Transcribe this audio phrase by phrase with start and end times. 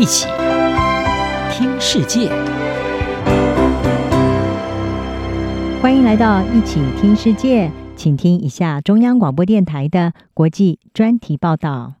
[0.00, 0.26] 一起
[1.52, 2.30] 听世界，
[5.82, 11.96] 欢迎来到一起听世界，请听一下中央广播电台的国际专题报道。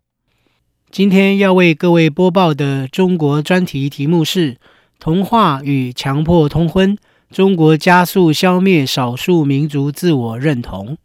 [0.90, 4.56] 今天要为各位播报的中国专题题目是：
[4.98, 6.96] 童话与强迫通婚，
[7.30, 10.96] 中国加速消灭少数民族自我认同。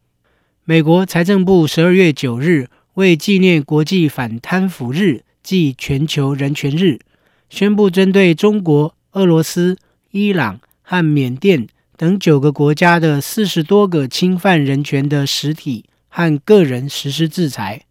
[0.64, 7.00] 美国财政部十二月九日为纪念国际反贪腐日暨全球人权日，
[7.52, 9.78] 宣布针对中国、俄罗斯、
[10.10, 17.84] 伊朗和缅甸等九个国家的四十多个侵犯人权的实体和个人实施制裁，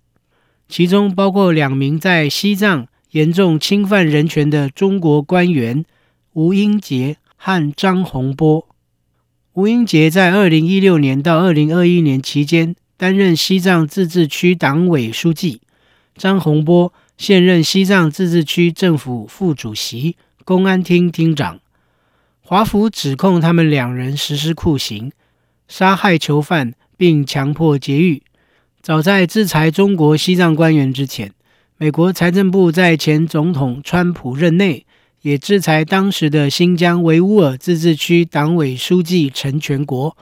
[0.68, 5.84] 其中包括两名在西藏严重侵犯人权的中国官员
[6.32, 8.66] 吴英杰和张洪波。
[9.52, 15.60] 吴英杰在二零一六年到二零二一年期间担任西藏自治区党委书记，
[16.16, 21.60] 张洪波现任西藏自治区政府副主席、公安厅厅长。
[22.40, 25.12] 华府指控他们两人实施酷刑、
[25.68, 28.22] 杀害囚犯并强迫劫狱。
[28.82, 31.32] 早在制裁中国西藏官员之前，
[31.78, 34.86] 美国财政部在前总统川普任内。
[35.22, 40.14] 也制裁当时的新疆维吾尔自治区党委书记陈全国，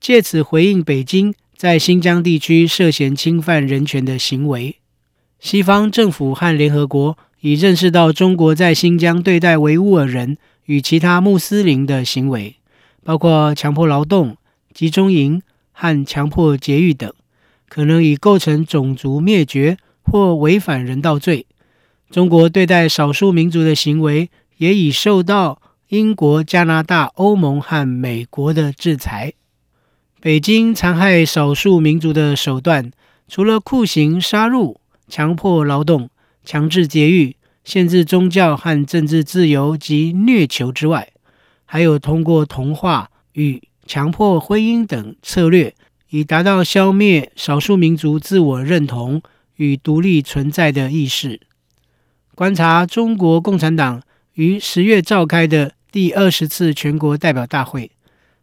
[0.00, 4.77] 借此回应北京在新疆地区涉嫌侵犯人权的行为。
[5.40, 12.56] 西方政府和联合国已认识到中国在新疆对待维吾尔人与其他穆斯林的行为，
[13.04, 14.36] 包括强迫劳动、
[14.74, 15.40] 集中营
[15.72, 17.12] 和强迫劫狱等，
[17.68, 21.46] 可能已构成种族灭绝或违反人道罪。
[22.10, 29.32] 中国对待少数民族的行为，也已受到英国、加拿大、欧盟和美国的制裁。
[30.20, 32.90] 北京残害少数民族的手段，
[33.28, 34.76] 除了酷刑、杀戮、
[35.08, 36.10] 强迫劳动、
[36.44, 41.08] 强制节育、限制宗教和政治自由及虐囚之外，
[41.64, 45.74] 还有通过同化与强迫婚姻等策略，
[46.10, 49.22] 以达到消灭少数民族自我认同
[49.56, 51.40] 与独立存在的意识。
[52.34, 54.02] 观察中国共产党。
[54.34, 57.90] 于十月召开的第二十次全国代表大会，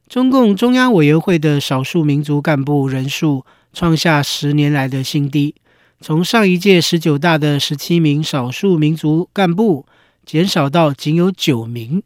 [0.09, 5.55] 中共中央委员会的少数民族干部人数创下十年来的新低，
[6.01, 9.85] 从上一届十九大的十七名少数民族干部
[10.25, 12.03] 减少到仅有九名。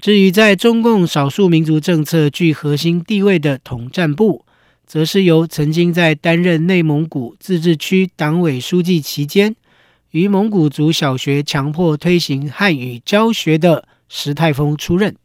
[0.00, 4.44] 至于在中共少数民族政策具核心地位的统战部，
[4.84, 9.54] 则是由曾经在担任内蒙古自治区党委书记期间，
[10.10, 15.16] 于蒙古族小学强迫推行汉语教学的石泰峰出任。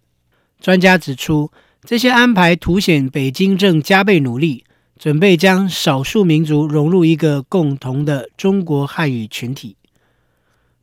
[0.61, 1.51] 专家指出，
[1.83, 4.63] 这些安排凸显北京正加倍努力，
[4.97, 9.75] 准备将少数民族融入一个共同的中国汉语群体。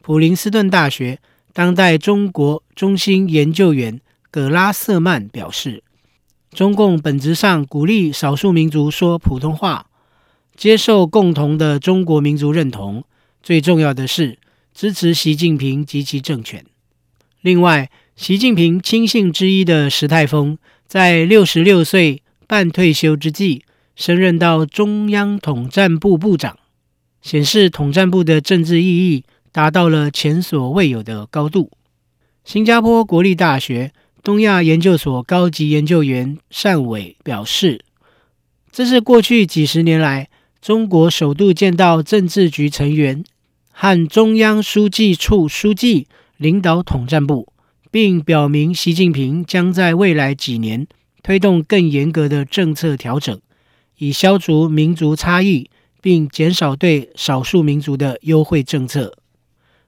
[0.00, 1.19] 普林斯顿大学
[1.52, 5.82] 当代中国中心研究员葛拉瑟曼表示，
[6.52, 9.86] 中共本质上鼓励少数民族说普通话，
[10.56, 13.04] 接受共同的中国民族认同。
[13.42, 14.38] 最重要的是
[14.72, 16.64] 支持习近平及其政权。
[17.41, 23.63] 另外，习近平亲信之一的石泰峰，在六十六岁半退休之际，
[23.97, 26.59] 升任到中央统战部部长，
[27.22, 31.71] 显示统战部的政治意义达到了前所未有的高度。
[32.44, 37.84] 新加坡国立大学东亚研究所高级研究员单伟表示，
[38.72, 40.28] 这是过去几十年来
[40.61, 43.25] 中国首度见到政治局成员。
[43.76, 46.06] 和中央书记处书记
[46.37, 47.53] 领导统战部，
[47.91, 50.87] 并表明习近平将在未来几年
[51.25, 53.41] 推动更严格的政策调整，
[53.99, 59.16] 以消除民族差异，并减少对少数民族的优惠政策。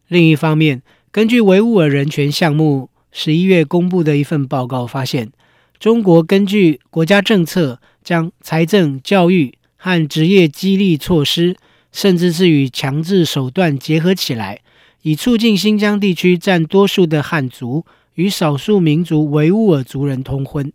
[0.09, 5.31] 另一方面，根据维吾尔人权项目十一月公布的一份报告发现，
[5.78, 11.56] 中国根据国家政策，将财政、教育和职业激励措施。
[11.93, 14.61] 甚至是与强制手段结合起来，
[15.00, 17.87] 以促进新疆地区占多数的汉族
[18.17, 20.70] 与少数民族维吾尔族人通婚。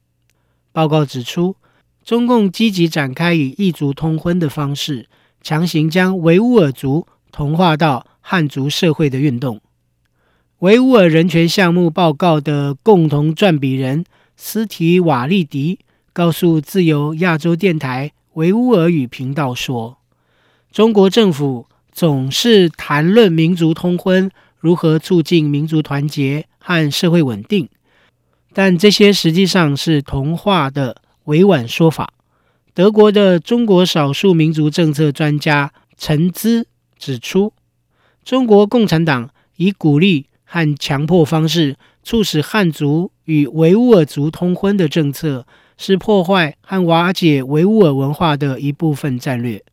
[0.71, 1.55] 报告指出，
[2.03, 5.07] 中共积极展开以异族通婚的方式，
[5.41, 9.61] 强行将维吾尔族同化到汉族社会的运动。
[10.59, 14.05] 维吾尔人权项目报告的共同撰笔人
[14.35, 15.79] 斯提瓦利迪
[16.13, 19.97] 告诉自由亚洲电台维吾尔语频道说。
[20.71, 27.67] 中国政府总是谈论民族通婚如何促进民族团结和社会稳定，
[28.53, 32.13] 但这些实际上是同化的委婉说法。
[32.73, 37.53] 德国的中国少数民族政策专家陈姿指出，
[38.23, 45.45] 中国共产党以鼓励和强迫方式，促使汉族与维吾尔族通婚的政策，
[45.77, 49.63] 是破坏和瓦解维吾尔文化的一部分战略。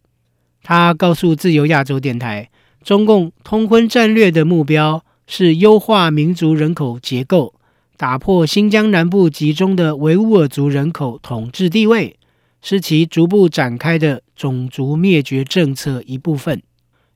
[0.63, 2.51] 他告诉自由亚洲电台，
[2.83, 7.55] 中共通婚战略的目标是优化民族人口结构，
[7.99, 12.17] 打破新疆南部集中的维吾尔族人口统治地位，
[12.63, 16.63] 是其逐步展开的种族灭绝政策一部分。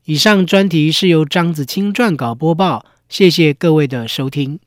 [0.07, 4.59] 以上专题是由张子清撰稿播报，谢谢各位的收听。